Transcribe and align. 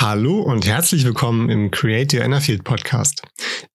Hallo 0.00 0.42
und 0.42 0.64
herzlich 0.64 1.04
willkommen 1.04 1.50
im 1.50 1.72
Create 1.72 2.14
Your 2.14 2.22
Inner 2.22 2.40
Field 2.40 2.62
Podcast. 2.62 3.22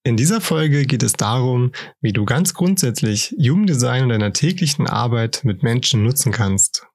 In 0.06 0.16
dieser 0.16 0.40
Folge 0.40 0.86
geht 0.86 1.04
es 1.04 1.12
darum, 1.12 1.74
wie 2.00 2.14
du 2.14 2.24
ganz 2.24 2.54
grundsätzlich 2.54 3.36
Jugenddesign 3.38 4.04
in 4.04 4.10
deiner 4.10 4.32
täglichen 4.32 4.88
Arbeit 4.88 5.42
mit 5.44 5.64
Menschen 5.64 6.02
nutzen 6.02 6.32
kannst. 6.32 6.88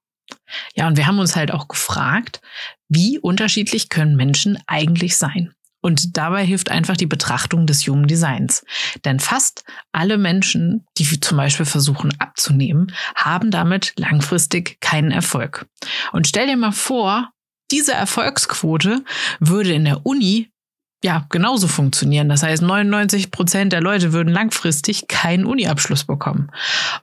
Ja, 0.75 0.89
und 0.89 0.97
wir 0.97 1.07
haben 1.07 1.19
uns 1.19 1.37
halt 1.37 1.51
auch 1.51 1.69
gefragt, 1.69 2.41
wie 2.89 3.19
unterschiedlich 3.19 3.91
können 3.91 4.17
Menschen 4.17 4.59
eigentlich 4.67 5.19
sein? 5.19 5.53
Und 5.83 6.17
dabei 6.17 6.47
hilft 6.47 6.71
einfach 6.71 6.97
die 6.97 7.05
Betrachtung 7.05 7.67
des 7.67 7.87
Human 7.87 8.07
Designs. 8.07 8.65
Denn 9.05 9.21
fast 9.21 9.63
alle 9.93 10.17
Menschen, 10.17 10.87
die 10.97 11.05
zum 11.21 11.37
Beispiel 11.37 11.67
versuchen 11.67 12.19
abzunehmen, 12.19 12.95
haben 13.15 13.51
damit 13.51 13.93
langfristig 13.99 14.81
keinen 14.81 15.11
Erfolg. 15.11 15.67
Und 16.13 16.27
stell 16.27 16.47
dir 16.47 16.57
mal 16.57 16.73
vor, 16.73 17.29
diese 17.71 17.93
Erfolgsquote 17.93 19.05
würde 19.41 19.73
in 19.73 19.85
der 19.85 20.07
Uni 20.07 20.51
ja, 21.05 21.27
genauso 21.29 21.69
funktionieren. 21.69 22.29
Das 22.29 22.43
heißt, 22.43 22.61
99 22.61 23.31
Prozent 23.31 23.73
der 23.73 23.81
Leute 23.81 24.13
würden 24.13 24.33
langfristig 24.33 25.07
keinen 25.07 25.45
Uni-Abschluss 25.45 26.03
bekommen. 26.05 26.51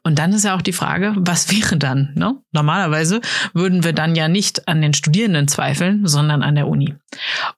Und 0.04 0.20
dann 0.20 0.34
ist 0.34 0.44
ja 0.44 0.54
auch 0.54 0.62
die 0.62 0.74
Frage, 0.74 1.14
was 1.18 1.50
wäre 1.50 1.78
dann? 1.78 2.12
Ne? 2.16 2.36
Normalerweise 2.52 3.22
würden 3.54 3.86
wir 3.86 3.94
dann 3.94 4.16
ja 4.16 4.28
nicht 4.28 4.68
an 4.68 4.82
den 4.82 4.94
Studierenden 4.94 5.48
zweifeln, 5.48 6.06
sondern 6.08 6.44
an 6.44 6.56
der 6.56 6.68
Uni. 6.68 6.94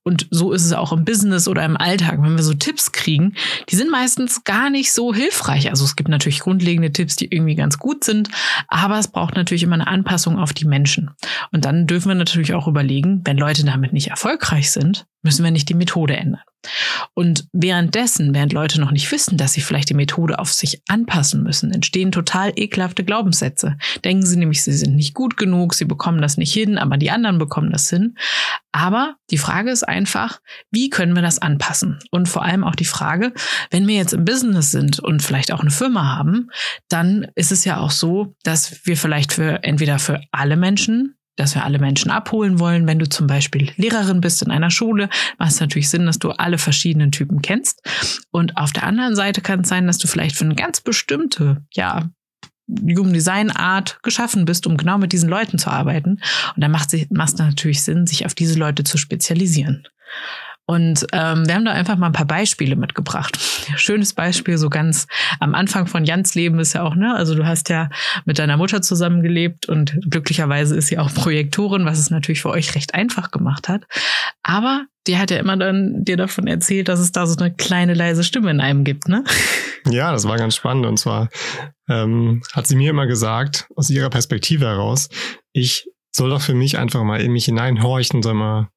Und 0.04 0.27
so 0.30 0.52
ist 0.52 0.63
es 0.63 0.73
auch 0.73 0.94
im 0.94 1.05
Business 1.05 1.48
oder 1.48 1.66
im 1.66 1.76
Alltag, 1.76 2.20
wenn 2.22 2.36
wir 2.36 2.44
so 2.44 2.54
Tipps 2.54 2.91
kriegen, 2.91 3.34
die 3.70 3.76
sind 3.76 3.90
meistens 3.90 4.44
gar 4.44 4.70
nicht 4.70 4.94
so 4.94 5.16
hilfreich. 5.16 5.72
Also 5.72 5.85
es 5.85 5.96
gibt 5.96 6.10
natürlich 6.10 6.41
grundlegende 6.41 6.91
Tipps, 6.91 7.16
die 7.16 7.34
irgendwie 7.34 7.55
ganz 7.55 7.80
gut 7.80 8.04
sind, 8.04 8.30
aber 8.68 8.99
es 8.99 9.08
braucht 9.08 9.35
natürlich 9.35 9.63
immer 9.63 9.74
eine 9.74 9.88
Anpassung 9.88 10.38
auf 10.38 10.54
die 10.54 10.66
Menschen. 10.66 11.10
Und 11.52 11.66
dann 11.66 11.88
dürfen 11.88 12.10
wir 12.10 12.16
natürlich 12.16 12.54
auch 12.54 12.68
überlegen, 12.68 13.22
wenn 13.26 13.38
Leute 13.38 13.66
damit 13.66 13.91
nicht 13.91 14.10
erfolgreich 14.10 14.70
sind, 14.72 15.08
müssen 15.27 15.44
wir 15.44 15.52
nicht 15.52 15.67
die 15.67 15.73
Methode 15.73 16.16
ändern. 16.16 16.41
Und 17.13 17.48
währenddessen, 17.52 18.34
während 18.34 18.54
Leute 18.54 18.79
noch 18.79 18.91
nicht 18.91 19.12
wissen, 19.12 19.38
dass 19.38 19.54
sie 19.54 19.62
vielleicht 19.62 19.90
die 19.90 19.93
Methode 19.93 20.40
auf 20.40 20.54
sich 20.54 20.82
anpassen 20.88 21.43
müssen, 21.43 21.71
entstehen 21.71 22.12
total 22.12 22.54
ekelhafte 22.55 23.04
Glaubenssätze. 23.04 23.77
Denken 24.05 24.26
sie 24.26 24.37
nämlich, 24.37 24.63
sie 24.63 24.74
sind 24.74 24.96
nicht 24.96 25.13
gut 25.13 25.35
genug, 25.35 25.74
sie 25.74 25.85
bekommen 25.85 26.21
das 26.21 26.37
nicht 26.37 26.54
hin, 26.54 26.77
aber 26.77 26.98
die 26.98 27.12
anderen 27.12 27.40
bekommen 27.40 27.71
das 27.71 27.90
hin. 27.90 28.15
Aber 28.71 29.15
die 29.29 29.37
Frage 29.37 29.71
ist 29.71 29.87
einfach, 29.87 30.40
wie 30.71 30.90
können 30.90 31.15
wir 31.15 31.21
das 31.21 31.40
anpassen? 31.40 31.99
Und 32.12 32.30
vor 32.30 32.43
allem 32.43 32.63
auch 32.63 32.76
die 32.76 32.85
Frage, 32.85 33.34
wenn 33.70 33.87
wir 33.87 33.96
jetzt 33.96 34.13
im 34.13 34.24
Business 34.24 34.71
sind 34.71 34.99
und 34.99 35.21
vielleicht 35.21 35.52
auch 35.52 35.62
eine 35.62 35.71
Firma 35.71 36.15
haben, 36.15 36.49
dann 36.87 37.27
ist 37.35 37.52
es 37.52 37.65
ja 37.65 37.80
auch 37.80 37.91
so, 37.91 38.35
dass 38.43 38.85
wir 38.85 38.96
vielleicht 38.96 39.34
für 39.34 39.63
entweder 39.63 39.99
für 39.99 40.21
alle 40.32 40.57
Menschen 40.57 41.16
dass 41.38 41.55
wir 41.55 41.63
alle 41.63 41.80
Menschen 41.80 42.12
abholen 42.12 42.60
wollen. 42.60 42.88
Wenn 42.88 42.99
du 42.99 43.07
zum 43.07 43.27
Beispiel 43.27 43.71
Lehrerin 43.77 44.20
bist 44.20 44.41
in 44.41 44.52
einer 44.52 44.71
Schule, 44.71 45.07
macht 45.38 45.52
es 45.52 45.60
natürlich 45.62 45.90
Sinn, 45.90 46.05
dass 46.05 46.20
du 46.20 46.32
alle 46.32 46.57
verschiedenen 46.57 47.12
Typen 47.12 47.41
kennst. 47.41 47.82
Und 48.32 48.57
auf 48.57 48.74
der 48.74 48.84
anderen 48.84 49.16
Seite 49.16 49.41
kann 49.41 49.62
es 49.62 49.70
sein, 49.70 49.88
dass 49.88 49.99
du 49.99 50.08
vielleicht 50.08 50.35
für 50.35 50.46
eine 50.46 50.55
ganz 50.55 50.82
bestimmte, 50.82 51.63
ja, 51.71 52.10
Human 52.70 53.13
Design 53.13 53.49
Art 53.49 53.99
geschaffen 54.04 54.43
bist, 54.43 54.68
um 54.68 54.76
genau 54.76 54.98
mit 54.98 55.13
diesen 55.13 55.30
Leuten 55.30 55.58
zu 55.58 55.70
arbeiten. 55.70 56.20
Und 56.55 56.62
dann 56.62 56.71
macht 56.71 56.93
es 56.93 57.38
natürlich 57.38 57.82
Sinn, 57.82 58.08
sich 58.08 58.26
auf 58.26 58.35
diese 58.35 58.60
Leute 58.60 58.84
zu 58.84 58.98
spezialisieren. 58.98 59.88
Und 60.70 61.07
ähm, 61.13 61.48
wir 61.48 61.55
haben 61.55 61.63
da 61.63 61.71
einfach 61.71 61.96
mal 61.96 62.07
ein 62.07 62.12
paar 62.12 62.26
Beispiele 62.26 62.76
mitgebracht. 62.76 63.40
Schönes 63.77 64.13
Beispiel, 64.13 64.57
so 64.57 64.69
ganz 64.69 65.07
am 65.40 65.56
Anfang 65.56 65.88
von 65.88 66.03
Jans 66.03 66.35
Leben 66.35 66.59
ist 66.59 66.74
ja 66.74 66.84
auch, 66.84 66.94
ne, 66.94 67.16
also 67.16 67.35
du 67.35 67.46
hast 67.46 67.69
ja 67.69 67.90
mit 68.25 68.38
deiner 68.38 68.57
Mutter 68.57 68.81
zusammengelebt 68.81 69.69
und 69.69 69.97
glücklicherweise 70.09 70.75
ist 70.75 70.88
sie 70.88 71.00
auch 71.00 71.13
Projektorin, 71.13 71.85
was 71.85 72.00
es 72.00 72.09
natürlich 72.09 72.41
für 72.41 72.50
euch 72.50 72.75
recht 72.75 72.94
einfach 72.96 73.31
gemacht 73.31 73.69
hat. 73.69 73.85
Aber 74.44 74.85
die 75.07 75.18
hat 75.18 75.31
ja 75.31 75.38
immer 75.38 75.56
dann 75.56 76.03
dir 76.03 76.18
davon 76.18 76.47
erzählt, 76.47 76.90
dass 76.90 77.00
es 77.00 77.13
da 77.13 77.25
so 77.25 77.40
eine 77.40 77.53
kleine 77.56 77.94
leise 77.94 78.25
Stimme 78.25 78.52
in 78.52 78.59
einem 78.59 78.84
gibt, 78.84 79.07
ne? 79.07 79.24
Ja, 79.90 80.12
das 80.12 80.28
war 80.28 80.35
ganz 80.35 80.57
spannend. 80.57 80.85
Und 80.85 80.97
zwar 80.97 81.29
ähm, 81.88 82.44
hat 82.52 82.68
sie 82.68 82.75
mir 82.75 82.90
immer 82.90 83.08
gesagt, 83.08 83.69
aus 83.78 83.90
ihrer 83.90 84.09
Perspektive 84.09 84.66
heraus, 84.66 85.08
ich 85.53 85.90
soll 86.12 86.30
doch 86.30 86.42
für 86.42 86.56
mich 86.56 86.78
einfach 86.78 87.03
mal 87.03 87.22
in 87.22 87.31
mich 87.31 87.46
hineinhorchen, 87.46 88.22
soll 88.22 88.34
mal 88.34 88.68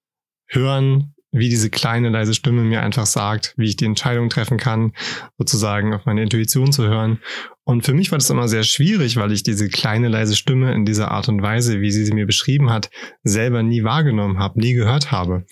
hören, 0.46 1.14
wie 1.32 1.48
diese 1.48 1.70
kleine, 1.70 2.08
leise 2.08 2.34
Stimme 2.34 2.62
mir 2.62 2.82
einfach 2.82 3.06
sagt, 3.06 3.54
wie 3.56 3.66
ich 3.66 3.76
die 3.76 3.84
Entscheidung 3.84 4.28
treffen 4.28 4.58
kann, 4.58 4.92
sozusagen 5.38 5.94
auf 5.94 6.04
meine 6.06 6.22
Intuition 6.22 6.72
zu 6.72 6.88
hören. 6.88 7.20
Und 7.64 7.84
für 7.84 7.94
mich 7.94 8.10
war 8.10 8.18
das 8.18 8.30
immer 8.30 8.48
sehr 8.48 8.64
schwierig, 8.64 9.16
weil 9.16 9.30
ich 9.30 9.42
diese 9.42 9.68
kleine, 9.68 10.08
leise 10.08 10.34
Stimme 10.34 10.74
in 10.74 10.84
dieser 10.84 11.10
Art 11.10 11.28
und 11.28 11.40
Weise, 11.40 11.80
wie 11.80 11.92
sie 11.92 12.04
sie 12.04 12.14
mir 12.14 12.26
beschrieben 12.26 12.70
hat, 12.70 12.90
selber 13.22 13.62
nie 13.62 13.84
wahrgenommen 13.84 14.38
habe, 14.38 14.60
nie 14.60 14.72
gehört 14.72 15.12
habe. 15.12 15.44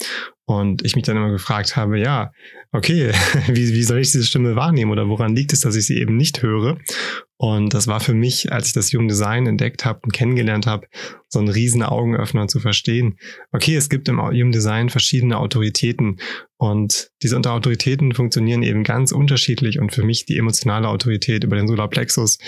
Und 0.44 0.84
ich 0.84 0.96
mich 0.96 1.04
dann 1.04 1.16
immer 1.16 1.30
gefragt 1.30 1.76
habe, 1.76 1.98
ja, 1.98 2.32
okay, 2.72 3.12
wie, 3.46 3.74
wie 3.74 3.82
soll 3.82 3.98
ich 3.98 4.10
diese 4.10 4.24
Stimme 4.24 4.56
wahrnehmen 4.56 4.90
oder 4.90 5.08
woran 5.08 5.36
liegt 5.36 5.52
es, 5.52 5.60
dass 5.60 5.76
ich 5.76 5.86
sie 5.86 5.98
eben 5.98 6.16
nicht 6.16 6.42
höre? 6.42 6.78
Und 7.40 7.72
das 7.72 7.86
war 7.86 8.00
für 8.00 8.14
mich, 8.14 8.52
als 8.52 8.66
ich 8.66 8.72
das 8.72 8.92
Human 8.92 9.06
Design 9.06 9.46
entdeckt 9.46 9.84
habe 9.84 10.00
und 10.02 10.12
kennengelernt 10.12 10.66
habe, 10.66 10.88
so 11.28 11.38
ein 11.38 11.48
riesen 11.48 11.84
Augenöffner 11.84 12.48
zu 12.48 12.58
verstehen. 12.58 13.16
Okay, 13.52 13.76
es 13.76 13.88
gibt 13.88 14.08
im 14.08 14.20
Human 14.20 14.50
Design 14.50 14.88
verschiedene 14.88 15.38
Autoritäten 15.38 16.18
und 16.56 17.12
diese 17.22 17.38
Autoritäten 17.38 18.12
funktionieren 18.12 18.64
eben 18.64 18.82
ganz 18.82 19.12
unterschiedlich 19.12 19.78
und 19.78 19.92
für 19.92 20.02
mich 20.02 20.26
die 20.26 20.36
emotionale 20.36 20.88
Autorität 20.88 21.44
über 21.44 21.54
den 21.54 21.68
Solarplexus 21.68 22.38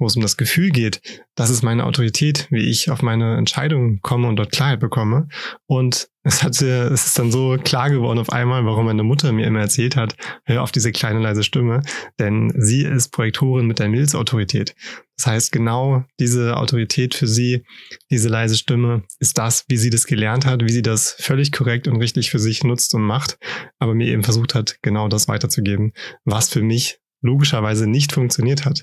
wo 0.00 0.06
es 0.06 0.16
um 0.16 0.22
das 0.22 0.36
Gefühl 0.36 0.70
geht, 0.70 1.00
das 1.36 1.50
ist 1.50 1.62
meine 1.62 1.84
Autorität, 1.84 2.48
wie 2.50 2.68
ich 2.68 2.90
auf 2.90 3.02
meine 3.02 3.36
Entscheidungen 3.36 4.00
komme 4.02 4.26
und 4.26 4.36
dort 4.36 4.50
Klarheit 4.50 4.80
bekomme. 4.80 5.28
Und 5.66 6.08
es 6.22 6.42
hatte, 6.42 6.90
es 6.92 7.06
ist 7.06 7.18
dann 7.18 7.30
so 7.30 7.56
klar 7.62 7.90
geworden 7.90 8.18
auf 8.18 8.30
einmal, 8.30 8.64
warum 8.64 8.86
meine 8.86 9.02
Mutter 9.02 9.32
mir 9.32 9.46
immer 9.46 9.60
erzählt 9.60 9.96
hat, 9.96 10.16
hör 10.44 10.62
auf 10.62 10.72
diese 10.72 10.90
kleine 10.90 11.20
leise 11.20 11.42
Stimme, 11.42 11.82
denn 12.18 12.52
sie 12.56 12.82
ist 12.82 13.10
Projektorin 13.10 13.66
mit 13.66 13.78
der 13.78 13.88
Milzautorität. 13.88 14.74
Das 15.16 15.26
heißt, 15.26 15.52
genau 15.52 16.04
diese 16.18 16.56
Autorität 16.56 17.14
für 17.14 17.26
sie, 17.26 17.64
diese 18.10 18.28
leise 18.28 18.56
Stimme, 18.56 19.04
ist 19.18 19.36
das, 19.36 19.64
wie 19.68 19.76
sie 19.76 19.90
das 19.90 20.06
gelernt 20.06 20.46
hat, 20.46 20.62
wie 20.64 20.72
sie 20.72 20.82
das 20.82 21.12
völlig 21.18 21.52
korrekt 21.52 21.88
und 21.88 21.96
richtig 21.96 22.30
für 22.30 22.38
sich 22.38 22.64
nutzt 22.64 22.94
und 22.94 23.02
macht, 23.02 23.38
aber 23.78 23.94
mir 23.94 24.08
eben 24.08 24.22
versucht 24.22 24.54
hat, 24.54 24.76
genau 24.82 25.08
das 25.08 25.28
weiterzugeben, 25.28 25.92
was 26.24 26.48
für 26.48 26.62
mich 26.62 27.00
logischerweise 27.22 27.86
nicht 27.86 28.12
funktioniert 28.12 28.64
hat. 28.64 28.82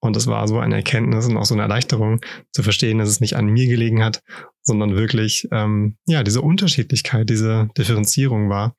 Und 0.00 0.16
es 0.16 0.26
war 0.26 0.46
so 0.48 0.58
eine 0.58 0.76
Erkenntnis 0.76 1.26
und 1.26 1.36
auch 1.36 1.44
so 1.44 1.54
eine 1.54 1.62
Erleichterung 1.62 2.20
zu 2.52 2.62
verstehen, 2.62 2.98
dass 2.98 3.08
es 3.08 3.20
nicht 3.20 3.36
an 3.36 3.46
mir 3.46 3.66
gelegen 3.66 4.04
hat, 4.04 4.22
sondern 4.62 4.94
wirklich 4.94 5.48
ähm, 5.50 5.96
ja 6.06 6.22
diese 6.22 6.42
Unterschiedlichkeit, 6.42 7.28
diese 7.28 7.68
Differenzierung 7.76 8.48
war, 8.48 8.76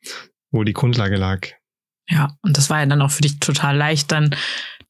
wo 0.51 0.63
die 0.63 0.73
Grundlage 0.73 1.17
lag. 1.17 1.47
Ja, 2.09 2.35
und 2.41 2.57
das 2.57 2.69
war 2.69 2.79
ja 2.79 2.85
dann 2.85 3.01
auch 3.01 3.11
für 3.11 3.21
dich 3.21 3.39
total 3.39 3.77
leicht, 3.77 4.11
dann 4.11 4.35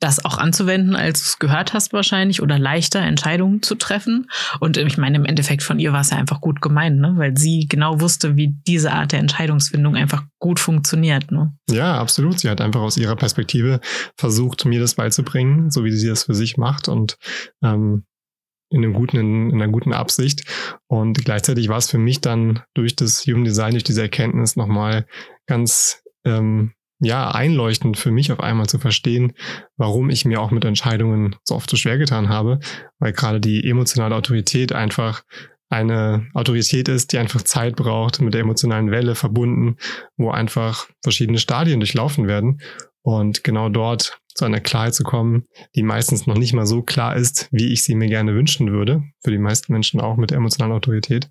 das 0.03 0.23
auch 0.25 0.37
anzuwenden, 0.37 0.95
als 0.95 1.21
du 1.21 1.25
es 1.27 1.39
gehört 1.39 1.73
hast 1.73 1.93
wahrscheinlich, 1.93 2.41
oder 2.41 2.59
leichter 2.59 2.99
Entscheidungen 2.99 3.61
zu 3.61 3.75
treffen. 3.75 4.29
Und 4.59 4.75
ich 4.75 4.97
meine, 4.97 5.15
im 5.15 5.25
Endeffekt 5.25 5.63
von 5.63 5.79
ihr 5.79 5.93
war 5.93 6.01
es 6.01 6.09
ja 6.09 6.17
einfach 6.17 6.41
gut 6.41 6.61
gemeint, 6.61 6.99
ne? 6.99 7.13
weil 7.15 7.37
sie 7.37 7.67
genau 7.69 8.01
wusste, 8.01 8.35
wie 8.35 8.53
diese 8.67 8.91
Art 8.91 9.13
der 9.13 9.19
Entscheidungsfindung 9.19 9.95
einfach 9.95 10.23
gut 10.39 10.59
funktioniert. 10.59 11.31
Ne? 11.31 11.55
Ja, 11.69 11.97
absolut. 11.97 12.39
Sie 12.39 12.49
hat 12.49 12.59
einfach 12.59 12.81
aus 12.81 12.97
ihrer 12.97 13.15
Perspektive 13.15 13.79
versucht, 14.17 14.65
mir 14.65 14.81
das 14.81 14.95
beizubringen, 14.95 15.71
so 15.71 15.85
wie 15.85 15.91
sie 15.91 16.09
das 16.09 16.25
für 16.25 16.35
sich 16.35 16.57
macht 16.57 16.89
und 16.89 17.17
ähm, 17.63 18.03
in, 18.69 18.83
einem 18.83 18.93
guten, 18.93 19.17
in, 19.17 19.51
in 19.51 19.61
einer 19.61 19.71
guten 19.71 19.93
Absicht. 19.93 20.43
Und 20.87 21.23
gleichzeitig 21.23 21.69
war 21.69 21.77
es 21.77 21.89
für 21.89 21.97
mich 21.97 22.19
dann 22.19 22.61
durch 22.73 22.97
das 22.97 23.25
Human 23.25 23.45
Design, 23.45 23.71
durch 23.71 23.85
diese 23.85 24.01
Erkenntnis 24.01 24.57
nochmal 24.57 25.05
ganz 25.47 26.03
ähm, 26.25 26.73
ja, 27.03 27.31
einleuchtend 27.31 27.97
für 27.97 28.11
mich 28.11 28.31
auf 28.31 28.39
einmal 28.39 28.67
zu 28.67 28.79
verstehen, 28.79 29.33
warum 29.77 30.09
ich 30.09 30.25
mir 30.25 30.41
auch 30.41 30.51
mit 30.51 30.65
Entscheidungen 30.65 31.35
so 31.43 31.55
oft 31.55 31.69
so 31.69 31.77
schwer 31.77 31.97
getan 31.97 32.29
habe, 32.29 32.59
weil 32.99 33.13
gerade 33.13 33.39
die 33.39 33.67
emotionale 33.69 34.15
Autorität 34.15 34.73
einfach 34.73 35.23
eine 35.69 36.27
Autorität 36.33 36.87
ist, 36.87 37.11
die 37.11 37.17
einfach 37.17 37.41
Zeit 37.41 37.75
braucht, 37.75 38.21
mit 38.21 38.33
der 38.33 38.41
emotionalen 38.41 38.91
Welle 38.91 39.15
verbunden, 39.15 39.77
wo 40.17 40.29
einfach 40.29 40.87
verschiedene 41.01 41.39
Stadien 41.39 41.79
durchlaufen 41.79 42.27
werden. 42.27 42.61
Und 43.01 43.43
genau 43.43 43.69
dort 43.69 44.19
zu 44.35 44.45
einer 44.45 44.59
Klarheit 44.59 44.95
zu 44.95 45.03
kommen, 45.03 45.47
die 45.75 45.83
meistens 45.83 46.27
noch 46.27 46.37
nicht 46.37 46.53
mal 46.53 46.65
so 46.65 46.81
klar 46.81 47.15
ist, 47.15 47.47
wie 47.51 47.71
ich 47.71 47.83
sie 47.83 47.95
mir 47.95 48.07
gerne 48.07 48.33
wünschen 48.33 48.71
würde, 48.71 49.03
für 49.23 49.31
die 49.31 49.37
meisten 49.37 49.71
Menschen 49.73 50.01
auch 50.01 50.17
mit 50.17 50.31
der 50.31 50.37
emotionalen 50.37 50.73
Autorität, 50.73 51.29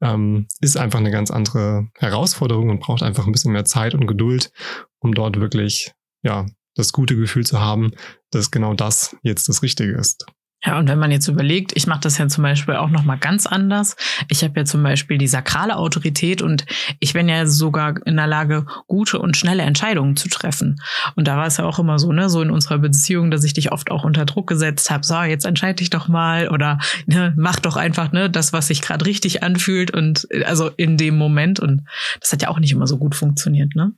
ähm, 0.00 0.46
ist 0.60 0.76
einfach 0.76 0.98
eine 0.98 1.10
ganz 1.10 1.30
andere 1.30 1.88
Herausforderung 1.94 2.70
und 2.70 2.80
braucht 2.80 3.02
einfach 3.02 3.26
ein 3.26 3.32
bisschen 3.32 3.52
mehr 3.52 3.64
Zeit 3.64 3.94
und 3.94 4.06
Geduld, 4.06 4.50
um 4.98 5.14
dort 5.14 5.38
wirklich, 5.40 5.92
ja, 6.22 6.46
das 6.74 6.92
gute 6.92 7.16
Gefühl 7.16 7.44
zu 7.44 7.60
haben, 7.60 7.90
dass 8.30 8.50
genau 8.50 8.72
das 8.72 9.16
jetzt 9.22 9.48
das 9.48 9.62
Richtige 9.62 9.92
ist. 9.92 10.26
Ja, 10.64 10.76
und 10.76 10.88
wenn 10.88 10.98
man 10.98 11.12
jetzt 11.12 11.28
überlegt, 11.28 11.76
ich 11.76 11.86
mache 11.86 12.00
das 12.00 12.18
ja 12.18 12.26
zum 12.26 12.42
Beispiel 12.42 12.74
auch 12.74 12.90
noch 12.90 13.04
mal 13.04 13.16
ganz 13.16 13.46
anders. 13.46 13.94
Ich 14.28 14.42
habe 14.42 14.58
ja 14.58 14.64
zum 14.64 14.82
Beispiel 14.82 15.16
die 15.16 15.28
sakrale 15.28 15.76
Autorität 15.76 16.42
und 16.42 16.66
ich 16.98 17.12
bin 17.12 17.28
ja 17.28 17.46
sogar 17.46 18.04
in 18.06 18.16
der 18.16 18.26
Lage, 18.26 18.66
gute 18.88 19.20
und 19.20 19.36
schnelle 19.36 19.62
Entscheidungen 19.62 20.16
zu 20.16 20.28
treffen. 20.28 20.80
Und 21.14 21.28
da 21.28 21.36
war 21.36 21.46
es 21.46 21.58
ja 21.58 21.64
auch 21.64 21.78
immer 21.78 22.00
so, 22.00 22.12
ne, 22.12 22.28
so 22.28 22.42
in 22.42 22.50
unserer 22.50 22.78
Beziehung, 22.78 23.30
dass 23.30 23.44
ich 23.44 23.52
dich 23.52 23.70
oft 23.70 23.92
auch 23.92 24.02
unter 24.02 24.24
Druck 24.24 24.48
gesetzt 24.48 24.90
habe. 24.90 25.06
So, 25.06 25.22
jetzt 25.22 25.46
entscheide 25.46 25.76
dich 25.76 25.90
doch 25.90 26.08
mal 26.08 26.48
oder 26.48 26.80
ne, 27.06 27.32
mach 27.36 27.60
doch 27.60 27.76
einfach 27.76 28.10
ne 28.10 28.28
das, 28.28 28.52
was 28.52 28.66
sich 28.66 28.82
gerade 28.82 29.06
richtig 29.06 29.44
anfühlt 29.44 29.92
und 29.92 30.26
also 30.44 30.70
in 30.70 30.96
dem 30.96 31.16
Moment. 31.16 31.60
Und 31.60 31.84
das 32.20 32.32
hat 32.32 32.42
ja 32.42 32.48
auch 32.48 32.58
nicht 32.58 32.72
immer 32.72 32.88
so 32.88 32.98
gut 32.98 33.14
funktioniert, 33.14 33.76
ne? 33.76 33.92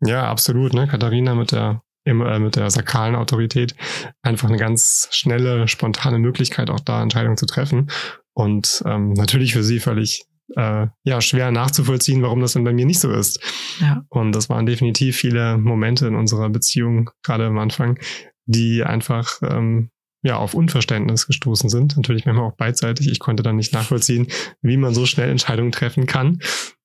Ja, 0.00 0.24
absolut. 0.30 0.72
Ne, 0.72 0.86
Katharina 0.86 1.34
mit 1.34 1.52
der 1.52 1.82
im, 2.08 2.22
äh, 2.22 2.38
mit 2.38 2.56
der 2.56 2.70
sakralen 2.70 3.14
Autorität 3.14 3.74
einfach 4.22 4.48
eine 4.48 4.58
ganz 4.58 5.08
schnelle, 5.10 5.68
spontane 5.68 6.18
Möglichkeit, 6.18 6.70
auch 6.70 6.80
da 6.80 7.02
Entscheidungen 7.02 7.36
zu 7.36 7.46
treffen. 7.46 7.90
Und 8.34 8.82
ähm, 8.86 9.12
natürlich 9.12 9.52
für 9.52 9.62
sie 9.62 9.80
völlig 9.80 10.24
äh, 10.56 10.86
ja, 11.04 11.20
schwer 11.20 11.50
nachzuvollziehen, 11.50 12.22
warum 12.22 12.40
das 12.40 12.54
denn 12.54 12.64
bei 12.64 12.72
mir 12.72 12.86
nicht 12.86 13.00
so 13.00 13.10
ist. 13.10 13.40
Ja. 13.80 14.02
Und 14.08 14.32
das 14.32 14.48
waren 14.48 14.66
definitiv 14.66 15.16
viele 15.16 15.58
Momente 15.58 16.06
in 16.06 16.14
unserer 16.14 16.48
Beziehung, 16.48 17.10
gerade 17.22 17.46
am 17.46 17.58
Anfang, 17.58 17.98
die 18.46 18.82
einfach 18.82 19.40
ähm, 19.42 19.90
ja, 20.22 20.36
auf 20.36 20.54
Unverständnis 20.54 21.26
gestoßen 21.26 21.68
sind. 21.68 21.96
Natürlich 21.96 22.26
manchmal 22.26 22.46
auch 22.46 22.56
beidseitig. 22.56 23.08
Ich 23.08 23.18
konnte 23.18 23.42
dann 23.42 23.56
nicht 23.56 23.72
nachvollziehen, 23.72 24.28
wie 24.62 24.76
man 24.76 24.94
so 24.94 25.06
schnell 25.06 25.30
Entscheidungen 25.30 25.72
treffen 25.72 26.06
kann. 26.06 26.40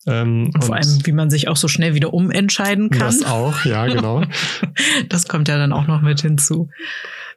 Ähm, 0.05 0.51
und 0.53 0.63
vor 0.63 0.75
allem, 0.75 1.05
wie 1.05 1.11
man 1.11 1.29
sich 1.29 1.47
auch 1.47 1.55
so 1.55 1.67
schnell 1.67 1.95
wieder 1.95 2.13
umentscheiden 2.13 2.89
kann. 2.89 2.99
Das 2.99 3.23
auch, 3.23 3.65
ja, 3.65 3.85
genau. 3.93 4.23
das 5.09 5.27
kommt 5.27 5.47
ja 5.47 5.57
dann 5.57 5.73
auch 5.73 5.87
noch 5.87 6.01
mit 6.01 6.21
hinzu. 6.21 6.69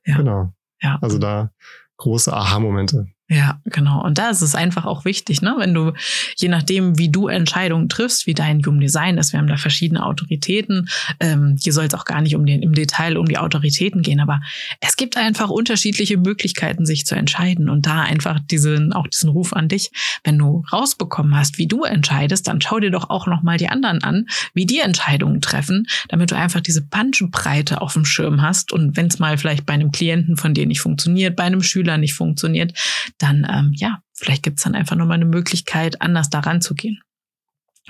Ja. 0.04 0.16
Genau. 0.16 0.52
Ja. 0.80 0.98
Also 1.00 1.18
da 1.18 1.50
große 1.96 2.32
Aha-Momente. 2.32 3.06
Ja, 3.28 3.60
genau. 3.64 4.04
Und 4.04 4.18
da 4.18 4.30
ist 4.30 4.40
es 4.40 4.54
einfach 4.54 4.84
auch 4.84 5.04
wichtig, 5.04 5.42
ne? 5.42 5.56
Wenn 5.58 5.74
du, 5.74 5.92
je 6.36 6.48
nachdem, 6.48 6.96
wie 6.96 7.08
du 7.08 7.26
Entscheidungen 7.26 7.88
triffst, 7.88 8.28
wie 8.28 8.34
dein 8.34 8.64
Human 8.64 8.80
Design 8.80 9.18
ist, 9.18 9.32
wir 9.32 9.40
haben 9.40 9.48
da 9.48 9.56
verschiedene 9.56 10.06
Autoritäten. 10.06 10.88
Ähm, 11.18 11.56
hier 11.60 11.72
soll 11.72 11.86
es 11.86 11.94
auch 11.94 12.04
gar 12.04 12.20
nicht 12.20 12.36
um 12.36 12.46
den, 12.46 12.62
im 12.62 12.72
Detail 12.72 13.16
um 13.16 13.26
die 13.26 13.38
Autoritäten 13.38 14.02
gehen, 14.02 14.20
aber 14.20 14.40
es 14.80 14.94
gibt 14.94 15.16
einfach 15.16 15.50
unterschiedliche 15.50 16.18
Möglichkeiten, 16.18 16.86
sich 16.86 17.04
zu 17.04 17.16
entscheiden. 17.16 17.68
Und 17.68 17.86
da 17.86 18.02
einfach 18.02 18.38
diesen, 18.38 18.92
auch 18.92 19.08
diesen 19.08 19.30
Ruf 19.30 19.54
an 19.54 19.66
dich, 19.66 19.90
wenn 20.22 20.38
du 20.38 20.62
rausbekommen 20.72 21.34
hast, 21.36 21.58
wie 21.58 21.66
du 21.66 21.82
entscheidest, 21.82 22.46
dann 22.46 22.60
schau 22.60 22.78
dir 22.78 22.92
doch 22.92 23.10
auch 23.10 23.26
nochmal 23.26 23.56
die 23.56 23.68
anderen 23.68 24.04
an, 24.04 24.26
wie 24.54 24.66
die 24.66 24.78
Entscheidungen 24.78 25.40
treffen, 25.40 25.88
damit 26.08 26.30
du 26.30 26.36
einfach 26.36 26.60
diese 26.60 26.82
Bandbreite 26.82 27.82
auf 27.82 27.94
dem 27.94 28.04
Schirm 28.04 28.40
hast. 28.40 28.70
Und 28.70 28.96
wenn 28.96 29.06
es 29.06 29.18
mal 29.18 29.36
vielleicht 29.36 29.66
bei 29.66 29.72
einem 29.72 29.90
Klienten 29.90 30.36
von 30.36 30.54
dir 30.54 30.66
nicht 30.66 30.80
funktioniert, 30.80 31.34
bei 31.34 31.42
einem 31.42 31.62
Schüler 31.64 31.98
nicht 31.98 32.14
funktioniert, 32.14 32.72
dann 33.18 33.46
ähm, 33.50 33.72
ja, 33.74 34.00
vielleicht 34.14 34.42
gibt's 34.42 34.64
dann 34.64 34.74
einfach 34.74 34.96
nochmal 34.96 35.16
eine 35.16 35.24
Möglichkeit, 35.24 36.00
anders 36.00 36.30
daran 36.30 36.60
zu 36.60 36.74
gehen. 36.74 37.00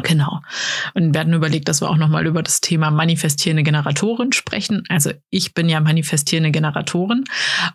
Genau. 0.02 0.42
Und 0.92 1.16
hatten 1.16 1.32
überlegt, 1.32 1.68
dass 1.68 1.80
wir 1.80 1.88
auch 1.88 1.96
nochmal 1.96 2.26
über 2.26 2.42
das 2.42 2.60
Thema 2.60 2.90
manifestierende 2.90 3.62
Generatoren 3.62 4.32
sprechen. 4.32 4.84
Also 4.90 5.12
ich 5.30 5.54
bin 5.54 5.70
ja 5.70 5.80
manifestierende 5.80 6.50
Generatorin 6.50 7.24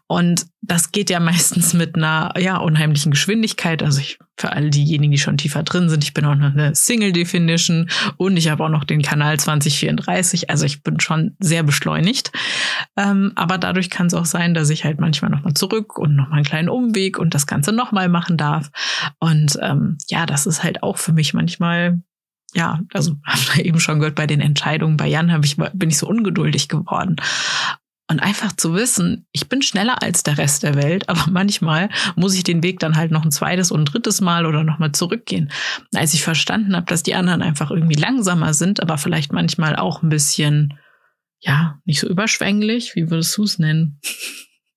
und 0.08 0.46
das 0.64 0.92
geht 0.92 1.10
ja 1.10 1.20
meistens 1.20 1.74
mit 1.74 1.96
einer 1.96 2.34
ja 2.38 2.58
unheimlichen 2.58 3.12
Geschwindigkeit. 3.12 3.82
Also 3.82 4.00
ich, 4.00 4.20
für 4.38 4.52
all 4.52 4.70
diejenigen, 4.70 5.12
die 5.12 5.18
schon 5.18 5.38
tiefer 5.38 5.64
drin 5.64 5.90
sind, 5.90 6.04
ich 6.04 6.14
bin 6.14 6.24
auch 6.26 6.36
noch 6.36 6.52
eine 6.52 6.76
Single 6.76 7.12
Definition 7.12 7.90
und 8.18 8.38
ich 8.38 8.50
habe 8.50 8.64
auch 8.64 8.70
noch 8.70 8.84
den 8.84 9.02
Kanal 9.02 9.40
2034. 9.40 10.52
Also 10.52 10.66
ich 10.66 10.84
bin 10.84 11.00
schon 11.00 11.36
sehr 11.40 11.64
beschleunigt. 11.64 12.32
Ähm, 12.96 13.32
aber 13.36 13.58
dadurch 13.58 13.90
kann 13.90 14.08
es 14.08 14.14
auch 14.14 14.26
sein, 14.26 14.54
dass 14.54 14.70
ich 14.70 14.86
halt 14.86 15.00
manchmal 15.00 15.32
nochmal 15.32 15.56
zurück 15.56 15.98
und 15.98 16.16
nochmal 16.16 16.38
einen 16.38 16.46
kleinen 16.46 16.70
Umweg 16.70 17.18
und 17.18 17.34
das 17.34 17.48
Ganze 17.48 17.72
nochmal 17.72 18.08
machen 18.08 18.38
darf. 18.38 18.70
Und 19.20 19.58
ähm, 19.62 19.98
ja, 20.10 20.28
das 20.28 20.46
ist 20.46 20.64
halt 20.64 20.84
auch 20.84 20.98
für 20.98 21.14
mich 21.14 21.34
manchmal 21.34 22.02
ja, 22.54 22.82
also 22.94 23.16
haben 23.26 23.42
wir 23.56 23.66
eben 23.66 23.80
schon 23.80 24.00
gehört, 24.00 24.16
bei 24.16 24.28
den 24.28 24.42
Entscheidungen 24.42 24.98
bei 24.98 25.08
Jan 25.08 25.32
hab 25.32 25.46
ich, 25.46 25.58
bin 25.58 25.90
ich 25.90 25.98
so 25.98 26.08
ungeduldig 26.08 26.68
geworden. 26.68 27.16
Und 28.12 28.20
einfach 28.20 28.52
zu 28.52 28.74
wissen, 28.74 29.26
ich 29.32 29.48
bin 29.48 29.62
schneller 29.62 30.04
als 30.04 30.22
der 30.24 30.38
Rest 30.38 30.64
der 30.64 30.76
Welt, 30.76 31.08
aber 31.08 31.28
manchmal 31.32 31.88
muss 32.18 32.36
ich 32.36 32.44
den 32.44 32.62
Weg 32.62 32.80
dann 32.80 32.98
halt 32.98 33.10
noch 33.10 33.24
ein 33.24 33.32
zweites 33.32 33.72
und 33.72 33.86
drittes 33.86 34.20
Mal 34.20 34.46
oder 34.46 34.66
nochmal 34.66 34.92
zurückgehen. 34.92 35.50
Als 35.96 36.14
ich 36.14 36.22
verstanden 36.22 36.76
habe, 36.76 36.86
dass 36.88 37.04
die 37.04 37.16
anderen 37.16 37.42
einfach 37.42 37.72
irgendwie 37.72 37.96
langsamer 37.96 38.54
sind, 38.54 38.82
aber 38.82 38.98
vielleicht 38.98 39.32
manchmal 39.32 39.78
auch 39.78 40.04
ein 40.04 40.10
bisschen, 40.10 40.78
ja, 41.40 41.80
nicht 41.86 42.02
so 42.02 42.10
überschwänglich, 42.10 42.98
wie 42.98 43.10
würdest 43.10 43.38
du 43.38 43.44
es 43.44 43.60
nennen? 43.60 44.02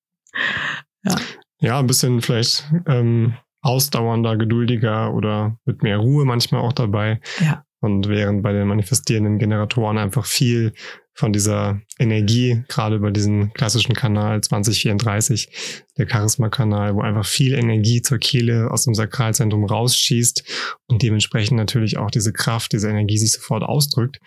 ja. 1.03 1.17
ja, 1.59 1.79
ein 1.81 1.89
bisschen 1.89 2.21
vielleicht 2.21 2.71
ähm, 2.87 3.35
ausdauernder, 3.63 4.37
geduldiger 4.37 5.13
oder 5.13 5.59
mit 5.65 5.83
mehr 5.83 5.99
Ruhe 5.99 6.25
manchmal 6.25 6.61
auch 6.61 6.73
dabei. 6.73 7.21
Ja. 7.41 7.65
Und 7.81 8.07
während 8.09 8.45
bei 8.45 8.53
den 8.53 8.69
manifestierenden 8.69 9.41
Generatoren 9.41 9.99
einfach 9.99 10.25
viel 10.25 10.73
von 11.15 11.33
dieser 11.33 11.81
Energie, 11.99 12.65
gerade 12.69 12.97
über 12.97 13.11
diesen 13.11 13.53
klassischen 13.55 13.95
Kanal 13.95 14.41
2034, 14.41 15.49
der 15.97 16.09
Charisma-Kanal, 16.09 16.97
wo 16.97 17.03
einfach 17.03 17.25
viel 17.25 17.55
Energie 17.55 18.03
zur 18.03 18.19
Kehle 18.19 18.71
aus 18.71 18.85
dem 18.85 18.95
Sakralzentrum 18.95 19.65
rausschießt 19.65 20.45
und 20.87 21.03
dementsprechend 21.03 21.57
natürlich 21.57 21.97
auch 21.99 22.11
diese 22.11 22.33
Kraft, 22.33 22.73
diese 22.73 22.91
Energie 22.91 23.17
sich 23.17 23.33
sofort 23.33 23.63
ausdrückt, 23.63 24.19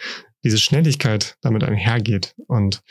diese 0.44 0.58
Schnelligkeit 0.58 1.36
damit 1.42 1.64
einhergeht. 1.64 2.34
Und 2.48 2.82